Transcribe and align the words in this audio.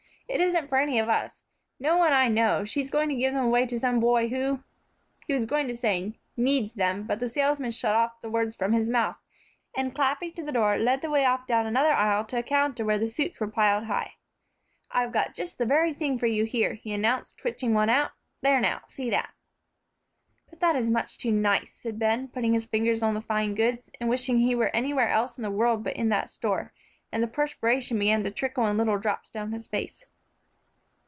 "It 0.33 0.39
isn't 0.39 0.69
for 0.69 0.77
any 0.77 0.97
of 0.97 1.09
us, 1.09 1.43
no 1.77 1.97
one 1.97 2.13
I 2.13 2.29
know; 2.29 2.63
she's 2.63 2.89
going 2.89 3.09
to 3.09 3.15
give 3.15 3.33
them 3.33 3.43
away 3.47 3.65
to 3.65 3.77
some 3.77 3.99
boy 3.99 4.29
who" 4.29 4.63
he 5.27 5.33
was 5.33 5.45
going 5.45 5.67
to 5.67 5.75
say 5.75 6.13
"needs 6.37 6.73
them," 6.73 7.03
but 7.03 7.19
the 7.19 7.27
salesman 7.27 7.71
shut 7.71 7.93
off 7.97 8.21
the 8.21 8.29
words 8.29 8.55
from 8.55 8.71
his 8.71 8.89
mouth, 8.89 9.17
and, 9.75 9.93
clapping 9.93 10.31
to 10.35 10.41
the 10.41 10.53
door, 10.53 10.77
led 10.77 11.01
the 11.01 11.09
way 11.09 11.25
off 11.25 11.45
down 11.47 11.65
another 11.67 11.91
aisle 11.91 12.23
to 12.27 12.37
a 12.37 12.43
counter 12.43 12.85
where 12.85 12.97
the 12.97 13.09
suits 13.09 13.41
were 13.41 13.49
piled 13.49 13.83
high; 13.83 14.13
"I've 14.89 15.11
got 15.11 15.35
just 15.35 15.57
the 15.57 15.65
very 15.65 15.91
thing 15.93 16.17
for 16.17 16.27
you 16.27 16.45
here," 16.45 16.75
he 16.75 16.93
announced, 16.93 17.37
twitching 17.37 17.73
one 17.73 17.89
out; 17.89 18.11
"there, 18.39 18.61
now, 18.61 18.83
see 18.87 19.09
that." 19.09 19.33
"But 20.49 20.61
that 20.61 20.77
is 20.77 20.89
much 20.89 21.17
too 21.17 21.33
nice," 21.33 21.73
said 21.73 21.99
Ben, 21.99 22.29
putting 22.29 22.53
his 22.53 22.65
finger 22.67 22.95
on 23.03 23.15
the 23.15 23.19
fine 23.21 23.53
goods, 23.53 23.91
and 23.99 24.09
wishing 24.09 24.39
he 24.39 24.55
were 24.55 24.73
anywhere 24.73 25.09
else 25.09 25.37
in 25.37 25.41
the 25.43 25.51
world 25.51 25.83
but 25.83 25.97
in 25.97 26.07
that 26.07 26.29
store, 26.29 26.71
and 27.11 27.21
the 27.21 27.27
perspiration 27.27 27.99
began 27.99 28.23
to 28.23 28.31
trickle 28.31 28.65
in 28.67 28.77
little 28.77 28.97
drops 28.97 29.29
down 29.29 29.51
his 29.51 29.67
face. 29.67 30.05